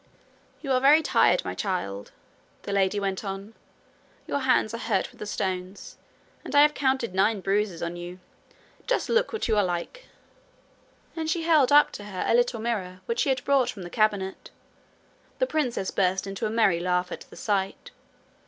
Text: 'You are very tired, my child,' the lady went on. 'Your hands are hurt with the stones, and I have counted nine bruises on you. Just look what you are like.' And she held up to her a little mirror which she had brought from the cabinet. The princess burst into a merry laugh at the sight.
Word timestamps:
'You 0.61 0.71
are 0.71 0.81
very 0.81 1.03
tired, 1.03 1.45
my 1.45 1.53
child,' 1.53 2.11
the 2.63 2.71
lady 2.73 2.99
went 2.99 3.23
on. 3.23 3.53
'Your 4.25 4.39
hands 4.39 4.73
are 4.73 4.79
hurt 4.79 5.11
with 5.11 5.19
the 5.19 5.27
stones, 5.27 5.95
and 6.43 6.55
I 6.55 6.63
have 6.63 6.73
counted 6.73 7.13
nine 7.13 7.39
bruises 7.39 7.83
on 7.83 7.95
you. 7.95 8.17
Just 8.87 9.09
look 9.09 9.31
what 9.31 9.47
you 9.47 9.55
are 9.57 9.63
like.' 9.63 10.07
And 11.15 11.29
she 11.29 11.43
held 11.43 11.71
up 11.71 11.91
to 11.91 12.05
her 12.05 12.23
a 12.27 12.33
little 12.33 12.59
mirror 12.59 13.01
which 13.05 13.19
she 13.19 13.29
had 13.29 13.45
brought 13.45 13.69
from 13.69 13.83
the 13.83 13.91
cabinet. 13.91 14.49
The 15.37 15.45
princess 15.45 15.91
burst 15.91 16.25
into 16.25 16.47
a 16.47 16.49
merry 16.49 16.79
laugh 16.79 17.11
at 17.11 17.21
the 17.29 17.35
sight. 17.35 17.91